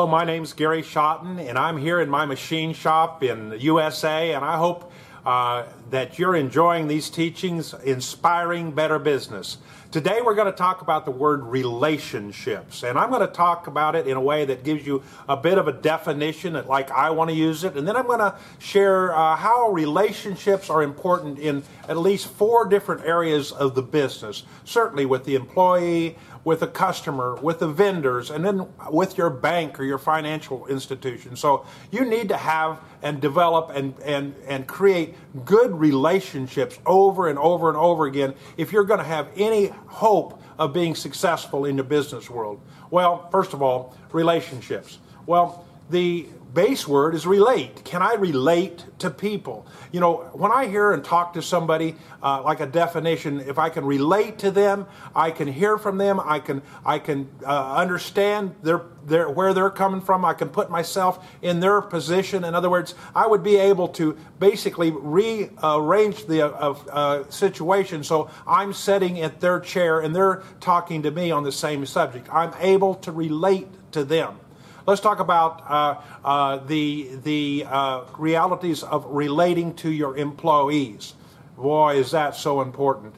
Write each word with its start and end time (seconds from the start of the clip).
Hello, 0.00 0.10
my 0.10 0.24
name's 0.24 0.54
Gary 0.54 0.80
Schotten, 0.82 1.46
and 1.46 1.58
I'm 1.58 1.76
here 1.76 2.00
in 2.00 2.08
my 2.08 2.24
machine 2.24 2.72
shop 2.72 3.22
in 3.22 3.50
the 3.50 3.58
USA, 3.58 4.32
and 4.32 4.42
I 4.42 4.56
hope 4.56 4.90
uh, 5.26 5.64
that 5.90 6.18
you're 6.18 6.36
enjoying 6.36 6.88
these 6.88 7.10
teachings, 7.10 7.74
inspiring 7.84 8.72
better 8.72 8.98
business. 8.98 9.58
Today, 9.90 10.20
we're 10.24 10.36
going 10.36 10.50
to 10.50 10.56
talk 10.56 10.82
about 10.82 11.04
the 11.04 11.10
word 11.10 11.42
relationships, 11.42 12.84
and 12.84 12.96
I'm 12.96 13.10
going 13.10 13.26
to 13.26 13.32
talk 13.32 13.66
about 13.66 13.96
it 13.96 14.06
in 14.06 14.16
a 14.16 14.20
way 14.20 14.44
that 14.44 14.62
gives 14.62 14.86
you 14.86 15.02
a 15.28 15.36
bit 15.36 15.58
of 15.58 15.66
a 15.66 15.72
definition, 15.72 16.52
that, 16.52 16.68
like 16.68 16.92
I 16.92 17.10
want 17.10 17.28
to 17.30 17.34
use 17.34 17.64
it, 17.64 17.76
and 17.76 17.88
then 17.88 17.96
I'm 17.96 18.06
going 18.06 18.20
to 18.20 18.36
share 18.60 19.12
uh, 19.12 19.34
how 19.34 19.70
relationships 19.70 20.70
are 20.70 20.84
important 20.84 21.40
in 21.40 21.64
at 21.88 21.96
least 21.96 22.28
four 22.28 22.68
different 22.68 23.04
areas 23.04 23.50
of 23.50 23.74
the 23.74 23.82
business. 23.82 24.44
Certainly, 24.64 25.06
with 25.06 25.24
the 25.24 25.34
employee, 25.34 26.16
with 26.44 26.60
the 26.60 26.66
customer, 26.66 27.34
with 27.36 27.58
the 27.58 27.68
vendors, 27.68 28.30
and 28.30 28.44
then 28.44 28.66
with 28.90 29.18
your 29.18 29.28
bank 29.28 29.78
or 29.78 29.84
your 29.84 29.98
financial 29.98 30.66
institution. 30.68 31.36
So 31.36 31.66
you 31.90 32.04
need 32.04 32.28
to 32.28 32.36
have 32.36 32.80
and 33.02 33.20
develop 33.20 33.70
and, 33.74 33.94
and, 34.04 34.34
and 34.46 34.66
create 34.66 35.14
good 35.44 35.72
relationships 35.80 36.78
over 36.84 37.28
and 37.28 37.38
over 37.38 37.68
and 37.68 37.76
over 37.76 38.04
again 38.04 38.34
if 38.58 38.70
you're 38.70 38.84
going 38.84 38.98
to 38.98 39.04
have 39.04 39.28
any 39.34 39.66
hope 39.86 40.40
of 40.58 40.74
being 40.74 40.94
successful 40.94 41.64
in 41.64 41.76
the 41.76 41.82
business 41.82 42.28
world. 42.28 42.60
Well, 42.90 43.28
first 43.30 43.54
of 43.54 43.62
all, 43.62 43.96
relationships. 44.12 44.98
Well, 45.24 45.64
the 45.90 46.26
base 46.52 46.86
word 46.86 47.14
is 47.14 47.26
relate. 47.26 47.84
Can 47.84 48.02
I 48.02 48.14
relate 48.14 48.84
to 48.98 49.10
people? 49.10 49.66
You 49.92 50.00
know, 50.00 50.30
when 50.32 50.50
I 50.50 50.66
hear 50.66 50.92
and 50.92 51.04
talk 51.04 51.34
to 51.34 51.42
somebody, 51.42 51.96
uh, 52.22 52.42
like 52.42 52.60
a 52.60 52.66
definition, 52.66 53.40
if 53.40 53.58
I 53.58 53.68
can 53.68 53.84
relate 53.84 54.38
to 54.38 54.50
them, 54.50 54.86
I 55.14 55.30
can 55.30 55.48
hear 55.48 55.78
from 55.78 55.98
them, 55.98 56.20
I 56.20 56.40
can 56.40 56.62
I 56.84 56.98
can 56.98 57.28
uh, 57.44 57.74
understand 57.76 58.56
their 58.62 58.82
their 59.04 59.30
where 59.30 59.54
they're 59.54 59.70
coming 59.70 60.00
from. 60.00 60.24
I 60.24 60.34
can 60.34 60.48
put 60.48 60.70
myself 60.70 61.24
in 61.42 61.60
their 61.60 61.80
position. 61.80 62.44
In 62.44 62.54
other 62.54 62.70
words, 62.70 62.94
I 63.14 63.26
would 63.26 63.42
be 63.42 63.56
able 63.56 63.88
to 63.88 64.16
basically 64.38 64.90
rearrange 64.90 66.26
the 66.26 66.52
uh, 66.52 66.74
uh 66.90 67.30
situation 67.30 68.02
so 68.02 68.30
I'm 68.46 68.72
sitting 68.72 69.20
at 69.20 69.40
their 69.40 69.60
chair 69.60 70.00
and 70.00 70.14
they're 70.14 70.42
talking 70.60 71.02
to 71.02 71.10
me 71.10 71.30
on 71.30 71.44
the 71.44 71.52
same 71.52 71.86
subject. 71.86 72.28
I'm 72.32 72.52
able 72.60 72.94
to 72.96 73.12
relate 73.12 73.68
to 73.92 74.04
them. 74.04 74.38
Let's 74.86 75.00
talk 75.00 75.20
about 75.20 75.62
uh, 75.68 76.00
uh, 76.24 76.56
the, 76.66 77.10
the 77.22 77.64
uh, 77.68 78.04
realities 78.18 78.82
of 78.82 79.04
relating 79.06 79.74
to 79.76 79.90
your 79.90 80.16
employees. 80.16 81.14
Boy, 81.56 81.96
is 81.96 82.10
that 82.12 82.34
so 82.34 82.62
important. 82.62 83.14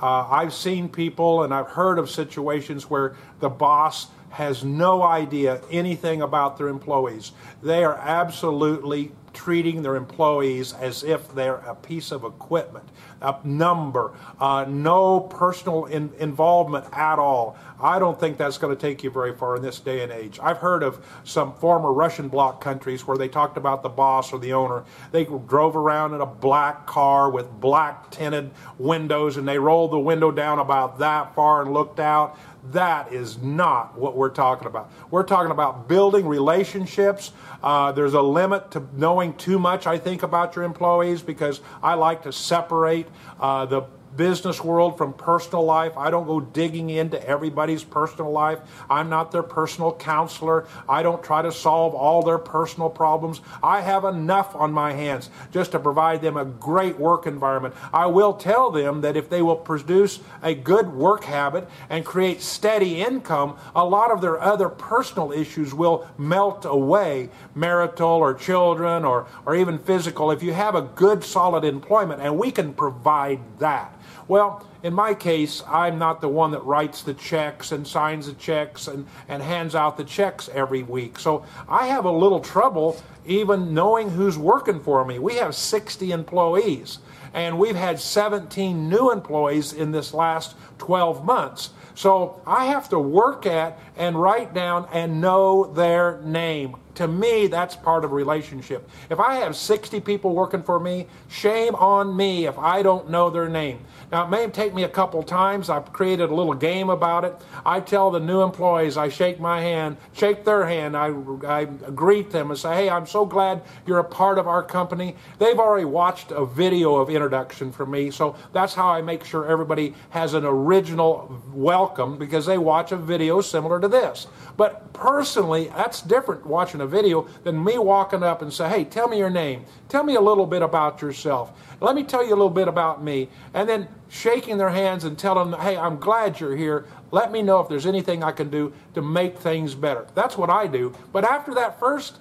Uh, 0.00 0.28
I've 0.28 0.52
seen 0.52 0.88
people 0.90 1.42
and 1.42 1.54
I've 1.54 1.68
heard 1.68 1.98
of 1.98 2.10
situations 2.10 2.90
where 2.90 3.16
the 3.40 3.48
boss 3.48 4.08
has 4.30 4.62
no 4.62 5.02
idea 5.02 5.62
anything 5.70 6.20
about 6.20 6.58
their 6.58 6.68
employees. 6.68 7.32
They 7.62 7.82
are 7.84 7.96
absolutely 7.96 9.12
treating 9.36 9.82
their 9.82 9.96
employees 9.96 10.72
as 10.72 11.04
if 11.04 11.32
they're 11.34 11.56
a 11.56 11.74
piece 11.74 12.10
of 12.10 12.24
equipment, 12.24 12.88
a 13.20 13.36
number, 13.44 14.14
uh, 14.40 14.64
no 14.66 15.20
personal 15.20 15.84
in, 15.84 16.10
involvement 16.18 16.86
at 16.92 17.18
all. 17.18 17.56
I 17.78 17.98
don't 17.98 18.18
think 18.18 18.38
that's 18.38 18.56
going 18.56 18.74
to 18.74 18.80
take 18.80 19.04
you 19.04 19.10
very 19.10 19.36
far 19.36 19.54
in 19.54 19.62
this 19.62 19.78
day 19.78 20.02
and 20.02 20.10
age. 20.10 20.40
I've 20.42 20.56
heard 20.56 20.82
of 20.82 21.04
some 21.24 21.52
former 21.54 21.92
Russian 21.92 22.28
bloc 22.28 22.62
countries 22.62 23.06
where 23.06 23.18
they 23.18 23.28
talked 23.28 23.58
about 23.58 23.82
the 23.82 23.90
boss 23.90 24.32
or 24.32 24.38
the 24.38 24.54
owner. 24.54 24.84
They 25.12 25.24
drove 25.24 25.76
around 25.76 26.14
in 26.14 26.22
a 26.22 26.26
black 26.26 26.86
car 26.86 27.30
with 27.30 27.50
black 27.60 28.10
tinted 28.10 28.50
windows 28.78 29.36
and 29.36 29.46
they 29.46 29.58
rolled 29.58 29.92
the 29.92 29.98
window 29.98 30.30
down 30.30 30.58
about 30.58 30.98
that 31.00 31.34
far 31.34 31.60
and 31.60 31.74
looked 31.74 32.00
out. 32.00 32.38
That 32.72 33.12
is 33.12 33.38
not 33.38 33.96
what 33.96 34.16
we're 34.16 34.30
talking 34.30 34.66
about. 34.66 34.90
We're 35.10 35.22
talking 35.22 35.52
about 35.52 35.88
building 35.88 36.26
relationships. 36.26 37.32
Uh, 37.62 37.92
there's 37.92 38.14
a 38.14 38.22
limit 38.22 38.72
to 38.72 38.86
knowing 38.94 39.25
too 39.34 39.58
much, 39.58 39.86
I 39.86 39.98
think, 39.98 40.22
about 40.22 40.56
your 40.56 40.64
employees 40.64 41.22
because 41.22 41.60
I 41.82 41.94
like 41.94 42.22
to 42.22 42.32
separate 42.32 43.06
uh, 43.40 43.66
the 43.66 43.82
business 44.16 44.62
world 44.62 44.98
from 44.98 45.12
personal 45.12 45.64
life. 45.64 45.96
I 45.96 46.10
don't 46.10 46.26
go 46.26 46.40
digging 46.40 46.90
into 46.90 47.22
everybody's 47.26 47.84
personal 47.84 48.30
life. 48.30 48.60
I'm 48.88 49.08
not 49.08 49.32
their 49.32 49.42
personal 49.42 49.94
counselor. 49.94 50.66
I 50.88 51.02
don't 51.02 51.22
try 51.22 51.42
to 51.42 51.52
solve 51.52 51.94
all 51.94 52.22
their 52.22 52.38
personal 52.38 52.90
problems. 52.90 53.40
I 53.62 53.80
have 53.80 54.04
enough 54.04 54.54
on 54.54 54.72
my 54.72 54.92
hands 54.92 55.30
just 55.52 55.72
to 55.72 55.78
provide 55.78 56.22
them 56.22 56.36
a 56.36 56.44
great 56.44 56.98
work 56.98 57.26
environment. 57.26 57.74
I 57.92 58.06
will 58.06 58.34
tell 58.34 58.70
them 58.70 59.00
that 59.02 59.16
if 59.16 59.28
they 59.28 59.42
will 59.42 59.56
produce 59.56 60.20
a 60.42 60.54
good 60.54 60.92
work 60.92 61.24
habit 61.24 61.68
and 61.90 62.04
create 62.04 62.40
steady 62.40 63.00
income, 63.00 63.56
a 63.74 63.84
lot 63.84 64.10
of 64.10 64.20
their 64.20 64.40
other 64.40 64.68
personal 64.68 65.32
issues 65.32 65.74
will 65.74 66.08
melt 66.18 66.64
away, 66.64 67.30
marital 67.54 68.08
or 68.08 68.34
children 68.34 69.04
or, 69.04 69.26
or 69.44 69.54
even 69.54 69.78
physical, 69.78 70.30
if 70.30 70.42
you 70.42 70.52
have 70.52 70.74
a 70.74 70.82
good 70.82 71.24
solid 71.24 71.64
employment, 71.64 72.20
and 72.20 72.38
we 72.38 72.50
can 72.50 72.72
provide 72.72 73.40
that. 73.58 73.92
Well, 74.28 74.66
in 74.82 74.92
my 74.92 75.14
case, 75.14 75.62
I'm 75.66 75.98
not 75.98 76.20
the 76.20 76.28
one 76.28 76.50
that 76.50 76.64
writes 76.64 77.02
the 77.02 77.14
checks 77.14 77.72
and 77.72 77.86
signs 77.86 78.26
the 78.26 78.34
checks 78.34 78.88
and, 78.88 79.06
and 79.28 79.42
hands 79.42 79.74
out 79.74 79.96
the 79.96 80.04
checks 80.04 80.48
every 80.52 80.82
week. 80.82 81.18
So 81.18 81.44
I 81.68 81.86
have 81.86 82.04
a 82.04 82.10
little 82.10 82.40
trouble 82.40 83.00
even 83.26 83.74
knowing 83.74 84.10
who's 84.10 84.38
working 84.38 84.80
for 84.80 85.04
me. 85.04 85.18
We 85.18 85.36
have 85.36 85.54
60 85.54 86.12
employees, 86.12 86.98
and 87.34 87.58
we've 87.58 87.76
had 87.76 88.00
17 88.00 88.88
new 88.88 89.10
employees 89.10 89.72
in 89.72 89.92
this 89.92 90.14
last 90.14 90.54
12 90.78 91.24
months. 91.24 91.70
So 91.94 92.40
I 92.46 92.66
have 92.66 92.88
to 92.90 92.98
work 92.98 93.46
at 93.46 93.78
and 93.96 94.20
write 94.20 94.54
down 94.54 94.88
and 94.92 95.20
know 95.20 95.64
their 95.64 96.20
name. 96.22 96.76
To 96.96 97.06
me, 97.06 97.46
that's 97.46 97.76
part 97.76 98.04
of 98.04 98.12
a 98.12 98.14
relationship. 98.14 98.88
If 99.10 99.20
I 99.20 99.34
have 99.36 99.54
60 99.54 100.00
people 100.00 100.34
working 100.34 100.62
for 100.62 100.80
me, 100.80 101.06
shame 101.28 101.74
on 101.74 102.16
me 102.16 102.46
if 102.46 102.58
I 102.58 102.82
don't 102.82 103.10
know 103.10 103.28
their 103.28 103.50
name. 103.50 103.80
Now, 104.10 104.24
it 104.24 104.30
may 104.30 104.48
take 104.48 104.72
me 104.72 104.84
a 104.84 104.88
couple 104.88 105.22
times. 105.22 105.68
I've 105.68 105.92
created 105.92 106.30
a 106.30 106.34
little 106.34 106.54
game 106.54 106.88
about 106.88 107.24
it. 107.24 107.34
I 107.66 107.80
tell 107.80 108.10
the 108.10 108.20
new 108.20 108.40
employees, 108.40 108.96
I 108.96 109.10
shake 109.10 109.38
my 109.38 109.60
hand, 109.60 109.98
shake 110.14 110.44
their 110.44 110.64
hand, 110.64 110.96
I, 110.96 111.12
I 111.46 111.64
greet 111.64 112.30
them 112.30 112.50
and 112.50 112.58
say, 112.58 112.74
hey, 112.74 112.90
I'm 112.90 113.06
so 113.06 113.26
glad 113.26 113.62
you're 113.84 113.98
a 113.98 114.04
part 114.04 114.38
of 114.38 114.48
our 114.48 114.62
company. 114.62 115.16
They've 115.38 115.58
already 115.58 115.84
watched 115.84 116.30
a 116.30 116.46
video 116.46 116.96
of 116.96 117.10
introduction 117.10 117.72
from 117.72 117.90
me, 117.90 118.10
so 118.10 118.36
that's 118.54 118.72
how 118.72 118.88
I 118.88 119.02
make 119.02 119.22
sure 119.22 119.46
everybody 119.46 119.94
has 120.10 120.32
an 120.32 120.46
original 120.46 121.42
welcome 121.52 122.16
because 122.16 122.46
they 122.46 122.58
watch 122.58 122.92
a 122.92 122.96
video 122.96 123.42
similar 123.42 123.80
to 123.80 123.88
this. 123.88 124.28
But 124.56 124.92
personally, 124.94 125.68
that's 125.76 126.00
different 126.00 126.46
watching 126.46 126.80
a 126.80 126.85
video 126.86 127.28
than 127.44 127.62
me 127.62 127.78
walking 127.78 128.22
up 128.22 128.42
and 128.42 128.52
say, 128.52 128.68
hey, 128.68 128.84
tell 128.84 129.08
me 129.08 129.18
your 129.18 129.30
name. 129.30 129.64
Tell 129.88 130.04
me 130.04 130.14
a 130.14 130.20
little 130.20 130.46
bit 130.46 130.62
about 130.62 131.02
yourself. 131.02 131.52
Let 131.80 131.94
me 131.94 132.02
tell 132.02 132.22
you 132.22 132.30
a 132.30 132.36
little 132.36 132.50
bit 132.50 132.68
about 132.68 133.02
me. 133.02 133.28
And 133.54 133.68
then 133.68 133.88
shaking 134.08 134.58
their 134.58 134.70
hands 134.70 135.04
and 135.04 135.18
telling 135.18 135.50
them, 135.50 135.60
hey, 135.60 135.76
I'm 135.76 135.98
glad 135.98 136.40
you're 136.40 136.56
here. 136.56 136.86
Let 137.10 137.32
me 137.32 137.42
know 137.42 137.60
if 137.60 137.68
there's 137.68 137.86
anything 137.86 138.22
I 138.22 138.32
can 138.32 138.50
do 138.50 138.72
to 138.94 139.02
make 139.02 139.38
things 139.38 139.74
better. 139.74 140.06
That's 140.14 140.36
what 140.36 140.50
I 140.50 140.66
do. 140.66 140.94
But 141.12 141.24
after 141.24 141.54
that 141.54 141.78
first 141.78 142.18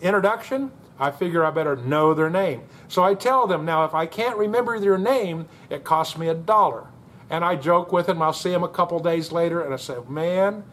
introduction, 0.00 0.72
I 0.98 1.10
figure 1.10 1.44
I 1.44 1.50
better 1.50 1.76
know 1.76 2.14
their 2.14 2.30
name. 2.30 2.62
So 2.88 3.02
I 3.02 3.14
tell 3.14 3.46
them, 3.46 3.64
now, 3.64 3.84
if 3.84 3.94
I 3.94 4.06
can't 4.06 4.36
remember 4.36 4.78
their 4.78 4.98
name, 4.98 5.48
it 5.70 5.84
costs 5.84 6.16
me 6.16 6.28
a 6.28 6.34
dollar. 6.34 6.86
And 7.30 7.44
I 7.44 7.56
joke 7.56 7.92
with 7.92 8.06
them. 8.06 8.20
I'll 8.20 8.32
see 8.32 8.50
them 8.50 8.62
a 8.62 8.68
couple 8.68 8.98
days 9.00 9.32
later, 9.32 9.62
and 9.62 9.72
I 9.72 9.78
say, 9.78 9.96
man, 10.08 10.64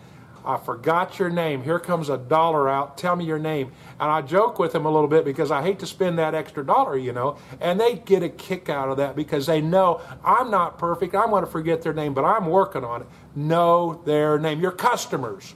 I 0.50 0.58
forgot 0.58 1.20
your 1.20 1.30
name. 1.30 1.64
Here 1.64 1.78
comes 1.78 2.10
a 2.10 2.18
dollar 2.18 2.68
out. 2.68 2.98
Tell 2.98 3.16
me 3.16 3.24
your 3.24 3.38
name. 3.38 3.72
And 4.00 4.10
I 4.10 4.24
joke 4.24 4.58
with 4.58 4.72
them 4.72 4.88
a 4.88 4.90
little 4.90 5.08
bit 5.08 5.24
because 5.24 5.52
I 5.52 5.62
hate 5.62 5.78
to 5.80 5.86
spend 5.86 6.18
that 6.18 6.34
extra 6.34 6.66
dollar, 6.66 6.98
you 6.98 7.14
know. 7.14 7.38
And 7.62 7.80
they 7.80 7.98
get 7.98 8.24
a 8.24 8.30
kick 8.30 8.68
out 8.68 8.90
of 8.90 8.98
that 8.98 9.16
because 9.16 9.46
they 9.46 9.62
know 9.62 10.02
I'm 10.26 10.50
not 10.50 10.80
perfect. 10.80 11.14
I'm 11.14 11.30
going 11.30 11.46
to 11.46 11.52
forget 11.52 11.84
their 11.84 11.94
name, 11.94 12.16
but 12.16 12.26
I'm 12.26 12.48
working 12.48 12.84
on 12.84 13.02
it. 13.04 13.08
Know 13.36 14.02
their 14.06 14.40
name. 14.40 14.60
Your 14.60 14.72
customers. 14.72 15.54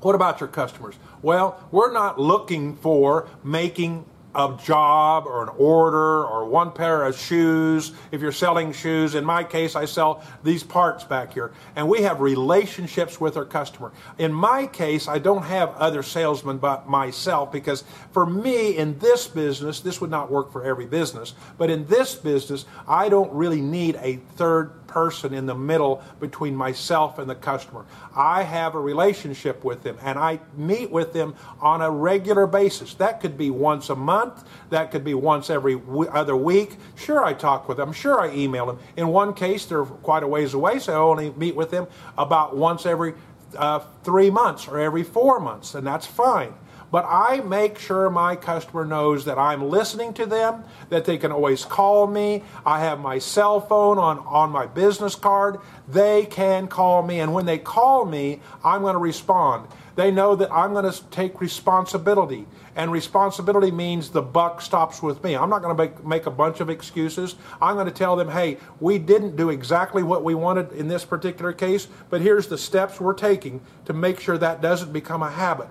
What 0.00 0.14
about 0.14 0.40
your 0.40 0.48
customers? 0.48 0.94
Well, 1.20 1.62
we're 1.70 1.92
not 1.92 2.18
looking 2.18 2.76
for 2.76 3.28
making 3.44 4.06
a 4.34 4.56
job 4.62 5.26
or 5.26 5.42
an 5.42 5.48
order 5.56 6.24
or 6.24 6.46
one 6.46 6.70
pair 6.70 7.04
of 7.04 7.18
shoes. 7.18 7.92
If 8.12 8.20
you're 8.20 8.32
selling 8.32 8.72
shoes, 8.72 9.14
in 9.14 9.24
my 9.24 9.42
case, 9.42 9.74
I 9.74 9.84
sell 9.84 10.22
these 10.44 10.62
parts 10.62 11.04
back 11.04 11.32
here. 11.32 11.52
And 11.76 11.88
we 11.88 12.02
have 12.02 12.20
relationships 12.20 13.20
with 13.20 13.36
our 13.36 13.44
customer. 13.44 13.92
In 14.18 14.32
my 14.32 14.66
case, 14.66 15.08
I 15.08 15.18
don't 15.18 15.42
have 15.42 15.70
other 15.76 16.02
salesmen 16.02 16.58
but 16.58 16.88
myself 16.88 17.50
because 17.50 17.84
for 18.12 18.26
me 18.26 18.76
in 18.76 18.98
this 18.98 19.26
business, 19.26 19.80
this 19.80 20.00
would 20.00 20.10
not 20.10 20.30
work 20.30 20.52
for 20.52 20.64
every 20.64 20.86
business, 20.86 21.34
but 21.58 21.70
in 21.70 21.86
this 21.86 22.14
business, 22.14 22.66
I 22.86 23.08
don't 23.08 23.32
really 23.32 23.60
need 23.60 23.96
a 24.00 24.16
third 24.36 24.79
person 24.90 25.32
in 25.32 25.46
the 25.46 25.54
middle 25.54 26.02
between 26.18 26.54
myself 26.54 27.18
and 27.18 27.30
the 27.30 27.34
customer. 27.34 27.86
I 28.14 28.42
have 28.42 28.74
a 28.74 28.80
relationship 28.80 29.64
with 29.64 29.82
them 29.82 29.96
and 30.02 30.18
I 30.18 30.40
meet 30.56 30.90
with 30.90 31.12
them 31.12 31.34
on 31.60 31.80
a 31.80 31.90
regular 31.90 32.46
basis. 32.46 32.94
That 32.94 33.20
could 33.20 33.38
be 33.38 33.50
once 33.50 33.88
a 33.88 33.96
month, 33.96 34.44
that 34.70 34.90
could 34.90 35.04
be 35.04 35.14
once 35.14 35.48
every 35.48 35.80
other 36.12 36.36
week. 36.36 36.76
Sure, 36.96 37.24
I 37.24 37.32
talk 37.32 37.68
with 37.68 37.78
them, 37.78 37.92
sure, 37.92 38.20
I 38.20 38.34
email 38.34 38.66
them. 38.66 38.78
In 38.96 39.08
one 39.08 39.32
case, 39.32 39.64
they're 39.64 39.84
quite 39.84 40.22
a 40.22 40.26
ways 40.26 40.54
away, 40.54 40.80
so 40.80 40.92
I 40.92 40.96
only 40.96 41.30
meet 41.30 41.54
with 41.54 41.70
them 41.70 41.86
about 42.18 42.56
once 42.56 42.84
every 42.84 43.14
uh, 43.56 43.80
three 44.04 44.30
months 44.30 44.68
or 44.68 44.78
every 44.78 45.02
four 45.02 45.40
months, 45.40 45.74
and 45.74 45.86
that's 45.86 46.06
fine. 46.06 46.54
But 46.90 47.04
I 47.08 47.40
make 47.40 47.78
sure 47.78 48.10
my 48.10 48.34
customer 48.34 48.84
knows 48.84 49.24
that 49.24 49.38
I'm 49.38 49.68
listening 49.68 50.12
to 50.14 50.26
them, 50.26 50.64
that 50.88 51.04
they 51.04 51.18
can 51.18 51.30
always 51.30 51.64
call 51.64 52.06
me. 52.06 52.42
I 52.66 52.80
have 52.80 52.98
my 52.98 53.18
cell 53.18 53.60
phone 53.60 53.98
on, 53.98 54.18
on 54.20 54.50
my 54.50 54.66
business 54.66 55.14
card. 55.14 55.58
They 55.88 56.26
can 56.26 56.66
call 56.66 57.02
me, 57.02 57.20
and 57.20 57.32
when 57.32 57.46
they 57.46 57.58
call 57.58 58.04
me, 58.04 58.40
I'm 58.64 58.82
going 58.82 58.94
to 58.94 58.98
respond. 58.98 59.68
They 59.94 60.10
know 60.10 60.34
that 60.36 60.52
I'm 60.52 60.72
going 60.72 60.90
to 60.90 61.04
take 61.10 61.40
responsibility. 61.40 62.46
And 62.76 62.90
responsibility 62.90 63.70
means 63.70 64.10
the 64.10 64.22
buck 64.22 64.60
stops 64.60 65.02
with 65.02 65.22
me. 65.22 65.36
I'm 65.36 65.50
not 65.50 65.62
going 65.62 65.76
to 65.76 65.82
make, 65.82 66.04
make 66.04 66.26
a 66.26 66.30
bunch 66.30 66.60
of 66.60 66.70
excuses. 66.70 67.34
I'm 67.60 67.74
going 67.74 67.86
to 67.86 67.92
tell 67.92 68.16
them, 68.16 68.28
hey, 68.28 68.58
we 68.80 68.98
didn't 68.98 69.36
do 69.36 69.50
exactly 69.50 70.02
what 70.02 70.24
we 70.24 70.34
wanted 70.34 70.72
in 70.72 70.88
this 70.88 71.04
particular 71.04 71.52
case, 71.52 71.88
but 72.08 72.20
here's 72.20 72.46
the 72.46 72.58
steps 72.58 73.00
we're 73.00 73.14
taking 73.14 73.60
to 73.84 73.92
make 73.92 74.20
sure 74.20 74.38
that 74.38 74.62
doesn't 74.62 74.92
become 74.92 75.22
a 75.22 75.30
habit. 75.30 75.68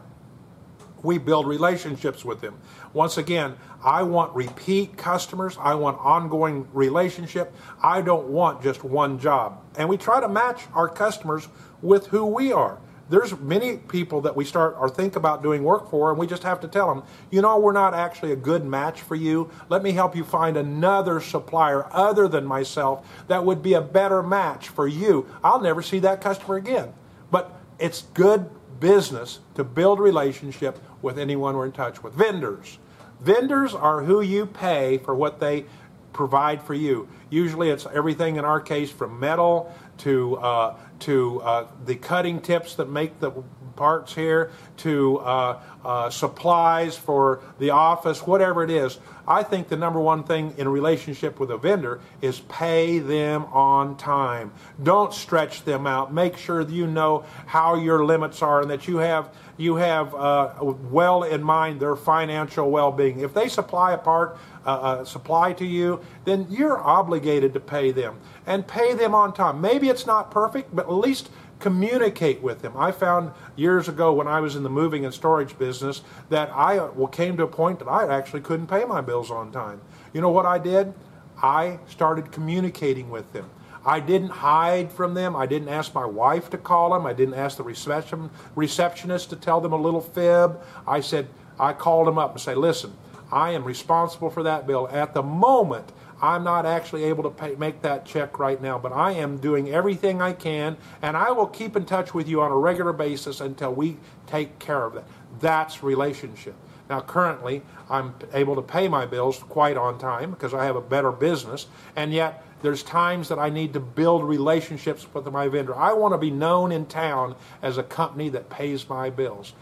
We 1.02 1.18
build 1.18 1.48
relationships 1.48 2.26
with 2.26 2.42
them. 2.42 2.60
Once 2.94 3.18
again, 3.18 3.56
I 3.84 4.04
want 4.04 4.36
repeat 4.36 4.98
customers. 4.98 5.58
I 5.60 5.76
want 5.76 5.98
ongoing 6.00 6.68
relationship. 6.74 7.54
I 7.82 8.02
don't 8.02 8.28
want 8.28 8.62
just 8.62 8.84
one 8.84 9.20
job. 9.20 9.64
And 9.78 9.88
we 9.88 9.98
try 9.98 10.20
to 10.20 10.28
match 10.28 10.64
our 10.74 10.90
customers 10.90 11.48
with 11.82 12.08
who 12.08 12.26
we 12.26 12.52
are 12.52 12.80
there's 13.10 13.38
many 13.40 13.78
people 13.78 14.22
that 14.22 14.36
we 14.36 14.46
start 14.46 14.76
or 14.80 14.88
think 14.88 15.16
about 15.16 15.42
doing 15.42 15.64
work 15.64 15.90
for, 15.90 16.12
and 16.12 16.20
we 16.20 16.28
just 16.28 16.44
have 16.44 16.60
to 16.62 16.68
tell 16.68 16.94
them, 16.94 17.04
you 17.32 17.42
know, 17.42 17.58
we're 17.58 17.74
not 17.74 17.94
actually 17.94 18.32
a 18.32 18.36
good 18.36 18.64
match 18.64 19.02
for 19.02 19.16
you. 19.16 19.50
Let 19.68 19.84
me 19.84 19.92
help 19.92 20.16
you 20.16 20.24
find 20.24 20.56
another 20.56 21.20
supplier 21.20 21.88
other 21.92 22.28
than 22.28 22.46
myself 22.46 23.08
that 23.28 23.44
would 23.44 23.64
be 23.64 23.74
a 23.74 23.82
better 23.82 24.22
match 24.22 24.70
for 24.70 24.88
you. 24.88 25.28
I'll 25.44 25.62
never 25.62 25.82
see 25.82 26.00
that 26.00 26.22
customer 26.22 26.56
again. 26.56 26.94
But 27.32 27.52
it's 27.80 28.04
good 28.14 28.50
business 28.80 29.40
to 29.56 29.64
build 29.64 30.00
relationship 30.00 30.80
with 31.02 31.18
anyone 31.18 31.56
we're 31.56 31.66
in 31.66 31.72
touch 31.72 32.04
with. 32.04 32.14
Vendors. 32.14 32.78
Vendors 33.22 33.74
are 33.74 34.04
who 34.04 34.22
you 34.22 34.46
pay 34.46 34.98
for 34.98 35.14
what 35.14 35.40
they 35.40 35.66
provide 36.14 36.62
for 36.62 36.74
you. 36.74 37.08
Usually 37.30 37.70
it's 37.70 37.86
everything 37.94 38.38
in 38.38 38.46
our 38.46 38.60
case 38.60 38.90
from 38.92 39.20
metal 39.20 39.74
to 40.00 40.38
uh, 40.38 40.78
to 41.02 41.42
uh, 41.42 41.68
the 41.86 41.96
cutting 41.96 42.42
tips 42.42 42.76
that 42.76 42.90
make 42.90 43.20
the 43.20 43.32
parts 43.80 44.14
here, 44.14 44.52
to 44.78 45.20
uh, 45.20 45.62
uh, 45.86 46.10
supplies 46.10 46.98
for 46.98 47.42
the 47.60 47.70
office, 47.70 48.28
whatever 48.28 48.64
it 48.64 48.70
is. 48.70 49.00
I 49.26 49.44
think 49.44 49.70
the 49.70 49.78
number 49.78 50.00
one 50.00 50.24
thing 50.24 50.56
in 50.58 50.68
relationship 50.68 51.40
with 51.40 51.52
a 51.52 51.58
vendor 51.58 52.02
is 52.20 52.40
pay 52.42 53.00
them 53.00 53.46
on 53.46 53.96
time. 53.96 54.52
Don't 54.82 55.14
stretch 55.14 55.64
them 55.64 55.86
out. 55.86 56.12
Make 56.12 56.36
sure 56.36 56.64
that 56.64 56.74
you 56.74 56.88
know 56.88 57.24
how 57.46 57.76
your 57.76 58.04
limits 58.04 58.42
are 58.42 58.62
and 58.62 58.70
that 58.72 58.88
you 58.88 58.98
have 58.98 59.30
you 59.56 59.76
have 59.76 60.16
uh, 60.16 60.54
well 60.62 61.24
in 61.24 61.44
mind 61.44 61.80
their 61.80 61.96
financial 61.96 62.72
well-being. 62.72 63.20
If 63.20 63.34
they 63.34 63.50
supply 63.50 63.92
a 63.92 63.98
part, 63.98 64.38
uh, 64.66 64.70
uh, 64.70 65.06
supply 65.06 65.54
to 65.54 65.66
you, 65.66 66.02
then 66.26 66.48
you're 66.50 66.80
obligated 66.80 67.54
to 67.54 67.60
pay 67.60 67.92
them 67.92 68.20
and 68.48 68.66
pay 68.66 68.94
them 68.94 69.14
on 69.14 69.34
time. 69.34 69.62
Maybe 69.62 69.90
it's 69.90 70.06
not 70.06 70.32
perfect, 70.32 70.76
but 70.76 70.89
at 70.90 70.98
least 70.98 71.30
communicate 71.60 72.42
with 72.42 72.62
them. 72.62 72.74
I 72.78 72.92
found 72.92 73.32
years 73.56 73.88
ago 73.90 74.14
when 74.14 74.28
I 74.28 74.40
was 74.40 74.56
in 74.56 74.64
the 74.64 74.70
moving 74.70 75.06
and 75.06 75.14
storage 75.14 75.58
business 75.58 76.02
that 76.30 76.50
I 76.54 76.78
uh, 76.78 77.08
came 77.08 77.38
to 77.38 77.44
a 77.44 77.48
point 77.48 77.80
that 77.80 77.88
I 77.88 78.16
actually 78.16 78.42
couldn't 78.42 78.68
pay 78.68 78.86
my 78.86 79.02
bills 79.02 79.30
on 79.30 79.52
time. 79.52 79.82
You 80.14 80.22
know 80.22 80.30
what 80.30 80.46
I 80.46 80.58
did? 80.58 80.94
I 81.42 81.80
started 81.88 82.32
communicating 82.32 83.10
with 83.10 83.32
them. 83.34 83.50
I 83.86 84.00
didn't 84.00 84.30
hide 84.30 84.92
from 84.92 85.14
them. 85.14 85.36
I 85.36 85.46
didn't 85.46 85.70
ask 85.70 85.94
my 85.94 86.06
wife 86.06 86.50
to 86.50 86.58
call 86.58 86.92
them. 86.92 87.06
I 87.06 87.14
didn't 87.14 87.36
ask 87.36 87.58
the 87.58 87.64
reception, 87.64 88.30
receptionist 88.56 89.30
to 89.30 89.36
tell 89.36 89.62
them 89.62 89.72
a 89.72 89.78
little 89.78 90.02
fib. 90.02 90.60
I 90.86 91.00
said, 91.00 91.28
I 91.60 91.74
called 91.74 92.08
them 92.08 92.18
up 92.18 92.32
and 92.32 92.42
say, 92.42 92.56
listen, 92.56 92.94
I 93.32 93.52
am 93.52 93.64
responsible 93.64 94.30
for 94.30 94.44
that 94.44 94.68
bill. 94.68 94.90
At 94.92 95.14
the 95.14 95.24
moment, 95.24 95.92
I'm 96.22 96.44
not 96.44 96.66
actually 96.66 97.06
able 97.06 97.24
to 97.24 97.30
pay, 97.30 97.56
make 97.56 97.82
that 97.82 98.06
check 98.06 98.40
right 98.40 98.62
now, 98.62 98.78
but 98.78 98.92
I 98.92 99.14
am 99.14 99.38
doing 99.38 99.70
everything 99.70 100.22
I 100.22 100.34
can, 100.34 100.78
and 101.02 101.16
I 101.16 101.32
will 101.32 101.48
keep 101.48 101.76
in 101.76 101.86
touch 101.86 102.14
with 102.14 102.28
you 102.28 102.42
on 102.42 102.52
a 102.52 102.58
regular 102.58 102.92
basis 102.92 103.40
until 103.40 103.74
we 103.74 103.98
take 104.28 104.60
care 104.60 104.84
of 104.84 104.94
that. 104.94 105.06
That's 105.40 105.82
relationship. 105.82 106.56
Now, 106.90 107.02
currently, 107.02 107.62
I'm 107.90 108.16
able 108.34 108.56
to 108.56 108.62
pay 108.62 108.88
my 108.88 109.06
bills 109.06 109.40
quite 109.40 109.78
on 109.78 110.00
time 110.00 110.32
because 110.32 110.54
I 110.54 110.66
have 110.66 110.76
a 110.76 110.82
better 110.82 111.12
business, 111.12 111.68
and 111.96 112.12
yet 112.12 112.44
there's 112.62 112.84
times 112.84 113.30
that 113.30 113.40
I 113.40 113.50
need 113.50 113.74
to 113.74 113.80
build 113.80 114.28
relationships 114.28 115.08
with 115.14 115.26
my 115.28 115.48
vendor. 115.48 115.76
I 115.76 115.94
want 115.94 116.14
to 116.14 116.18
be 116.18 116.32
known 116.32 116.72
in 116.72 116.86
town 116.88 117.36
as 117.62 117.78
a 117.78 117.84
company 117.84 118.28
that 118.30 118.50
pays 118.50 118.90
my 118.90 119.10
bills. 119.10 119.54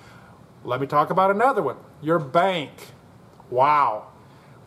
Let 0.63 0.81
me 0.81 0.87
talk 0.87 1.11
about 1.11 1.29
another 1.29 1.61
one 1.61 1.77
your 2.01 2.19
bank. 2.19 2.71
Wow 3.49 4.07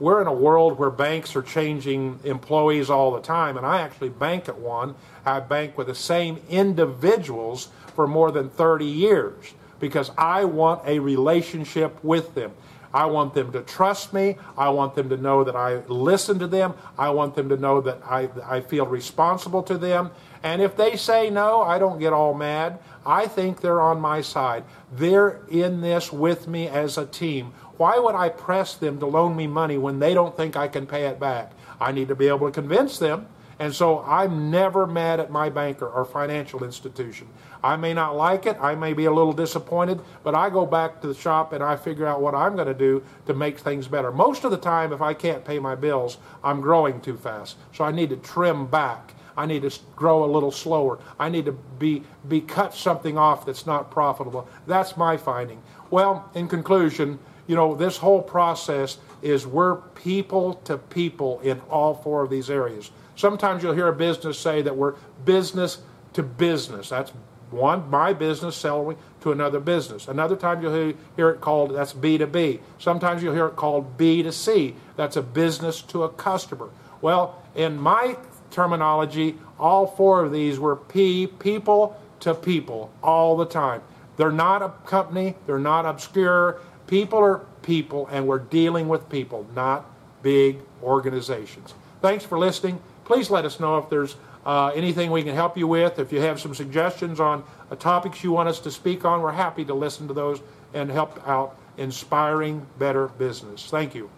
we're 0.01 0.21
in 0.23 0.27
a 0.27 0.33
world 0.33 0.79
where 0.79 0.91
banks 0.91 1.37
are 1.37 1.43
changing 1.43 2.19
employees 2.25 2.89
all 2.89 3.13
the 3.13 3.21
time, 3.21 3.57
and 3.57 3.67
I 3.67 3.83
actually 3.83 4.09
bank 4.09 4.49
at 4.49 4.59
one. 4.59 4.95
I 5.25 5.41
bank 5.41 5.77
with 5.77 5.87
the 5.89 5.95
same 5.95 6.41
individuals 6.49 7.69
for 7.95 8.07
more 8.07 8.33
than 8.33 8.49
30 8.49 8.87
years 8.87 9.53
because 9.79 10.11
I 10.17 10.47
want 10.47 10.87
a 10.87 10.99
relationship 10.99 12.03
with 12.03 12.35
them. 12.35 12.53
I 12.93 13.07
want 13.07 13.35
them 13.35 13.53
to 13.53 13.61
trust 13.61 14.13
me. 14.13 14.37
I 14.59 14.71
want 14.71 14.95
them 14.95 15.11
to 15.11 15.17
know 15.17 15.45
that 15.45 15.55
I 15.55 15.77
listen 15.87 16.39
to 16.41 16.47
them. 16.47 16.75
I 16.99 17.11
want 17.11 17.37
them 17.37 17.49
to 17.51 17.57
know 17.57 17.81
that 17.83 18.01
I, 18.05 18.29
I 18.45 18.61
feel 18.63 18.87
responsible 18.87 19.63
to 19.65 19.79
them. 19.79 20.11
And 20.43 20.63
if 20.63 20.77
they 20.77 20.97
say 20.97 21.31
no, 21.31 21.63
I 21.63 21.79
don't 21.79 21.99
get 21.99 22.13
all 22.13 22.35
mad. 22.35 22.79
I 23.05 23.27
think 23.27 23.61
they're 23.61 23.81
on 23.81 24.01
my 24.01 24.21
side. 24.21 24.65
They're 24.93 25.41
in 25.51 25.81
this 25.81 26.13
with 26.13 26.49
me 26.49 26.69
as 26.69 26.99
a 26.99 27.07
team. 27.07 27.53
Why 27.77 27.99
would 27.99 28.15
I 28.15 28.29
press 28.29 28.75
them 28.75 28.99
to 29.01 29.07
loan 29.07 29.37
me 29.37 29.47
money 29.47 29.79
when 29.79 29.99
they 29.99 30.15
don't 30.15 30.37
think 30.37 30.57
I 30.57 30.69
can 30.69 30.87
pay 30.87 31.07
it 31.07 31.19
back? 31.19 31.53
I 31.81 31.93
need 31.93 32.09
to 32.09 32.15
be 32.15 32.29
able 32.29 32.47
to 32.47 32.53
convince 32.53 32.99
them. 32.99 33.27
And 33.59 33.75
so 33.75 34.01
I'm 34.01 34.51
never 34.51 34.87
mad 34.87 35.21
at 35.21 35.31
my 35.31 35.51
banker 35.51 35.87
or 35.87 36.07
financial 36.07 36.65
institution. 36.65 37.29
I 37.63 37.77
may 37.77 37.93
not 37.93 38.17
like 38.17 38.47
it, 38.47 38.57
I 38.59 38.75
may 38.75 38.95
be 38.95 39.05
a 39.05 39.13
little 39.13 39.35
disappointed, 39.35 40.01
but 40.25 40.35
I 40.35 40.49
go 40.49 40.65
back 40.65 41.03
to 41.03 41.09
the 41.09 41.15
shop 41.15 41.53
and 41.53 41.63
I 41.63 41.77
figure 41.77 42.07
out 42.07 42.23
what 42.23 42.35
I'm 42.35 42.55
going 42.55 42.69
to 42.69 42.75
do 42.75 43.03
to 43.27 43.35
make 43.35 43.59
things 43.59 43.87
better. 43.87 44.11
Most 44.11 44.45
of 44.45 44.51
the 44.51 44.57
time, 44.57 44.95
if 44.95 45.03
I 45.03 45.13
can't 45.13 45.45
pay 45.45 45.59
my 45.59 45.75
bills, 45.75 46.17
I'm 46.43 46.63
growing 46.63 47.03
too 47.03 47.19
fast. 47.19 47.59
So 47.75 47.85
I 47.85 47.93
need 47.93 48.09
to 48.09 48.17
trim 48.17 48.67
back. 48.67 49.13
I 49.37 49.47
need 49.47 49.63
to 49.63 49.79
grow 49.97 50.25
a 50.25 50.31
little 50.31 50.51
slower. 50.51 50.99
I 51.19 51.29
need 51.29 51.45
to 51.47 51.53
be, 51.53 52.03
be 52.29 52.41
cut 52.41 52.75
something 52.75 53.19
off 53.19 53.47
that's 53.47 53.67
not 53.67 53.91
profitable. 53.91 54.49
That's 54.67 54.97
my 54.97 55.17
finding. 55.17 55.63
Well, 55.91 56.31
in 56.35 56.49
conclusion, 56.49 57.19
you 57.47 57.57
know, 57.57 57.75
this 57.75 57.97
whole 57.97 58.23
process 58.23 58.99
is 59.23 59.47
we're 59.47 59.77
people 59.77 60.55
to 60.65 60.79
people 60.79 61.41
in 61.41 61.61
all 61.71 61.95
four 61.95 62.23
of 62.23 62.31
these 62.31 62.49
areas. 62.49 62.91
Sometimes 63.17 63.63
you'll 63.63 63.75
hear 63.75 63.89
a 63.89 63.93
business 63.93 64.39
say 64.39 64.63
that 64.63 64.77
we're 64.77 64.95
business 65.25 65.79
to 66.13 66.23
business. 66.23 66.89
That's 66.89 67.13
one, 67.51 67.91
my 67.91 68.13
business 68.13 68.57
selling 68.57 68.97
to 69.23 69.33
another 69.33 69.61
business. 69.61 70.09
Another 70.09 70.37
time 70.37 70.63
you'll 70.63 70.95
hear 71.17 71.31
it 71.31 71.41
called, 71.41 71.75
that's 71.75 71.93
B2B. 71.93 72.61
Sometimes 72.79 73.23
you'll 73.23 73.35
hear 73.35 73.47
it 73.47 73.57
called 73.57 73.99
B2C. 73.99 74.75
That's 74.97 75.17
a 75.17 75.23
business 75.23 75.83
to 75.83 76.05
a 76.05 76.09
customer. 76.09 76.71
Well, 77.01 77.43
in 77.55 77.79
my 77.81 78.17
terminology, 78.51 79.37
all 79.59 79.87
four 79.87 80.25
of 80.25 80.33
these 80.33 80.59
were 80.59 80.77
P, 80.77 81.27
people 81.27 82.01
to 82.21 82.35
people, 82.35 82.93
all 83.03 83.37
the 83.37 83.47
time. 83.47 83.83
They're 84.17 84.33
not 84.33 84.63
a 84.63 84.69
company, 84.87 85.35
they're 85.47 85.59
not 85.59 85.87
obscure, 85.87 86.61
People 86.91 87.21
are 87.21 87.39
people, 87.63 88.09
and 88.11 88.27
we're 88.27 88.41
dealing 88.41 88.89
with 88.89 89.09
people, 89.09 89.47
not 89.55 89.89
big 90.25 90.59
organizations. 90.83 91.73
Thanks 92.03 92.25
for 92.25 92.37
listening. 92.37 92.81
Please 93.05 93.31
let 93.31 93.45
us 93.45 93.61
know 93.61 93.79
if 93.79 93.89
there's 93.89 94.17
uh, 94.45 94.73
anything 94.75 95.13
we 95.13 95.23
can 95.23 95.37
help 95.37 95.57
you 95.57 95.69
with. 95.69 96.01
If 96.01 96.13
you 96.13 96.21
have 96.21 96.41
some 96.41 96.53
suggestions 96.53 97.21
on 97.21 97.45
uh, 97.71 97.77
topics 97.77 98.25
you 98.25 98.33
want 98.33 98.49
us 98.49 98.59
to 98.61 98.73
speak 98.73 99.05
on, 99.05 99.23
we're 99.23 99.31
happy 99.31 99.65
to 99.67 99.75
listen 99.75 100.09
to 100.09 100.15
those 100.15 100.41
and 100.75 100.91
help 100.91 101.23
out 101.29 101.57
inspiring 101.77 102.67
better 102.77 103.07
business. 103.07 103.67
Thank 103.67 103.95
you. 103.95 104.11